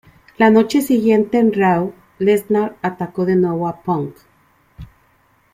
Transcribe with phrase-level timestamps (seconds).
[0.39, 4.15] La noche siguiente en "Raw", Lesnar atacó de nuevo a Punk.